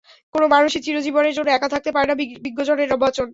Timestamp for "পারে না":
1.91-2.15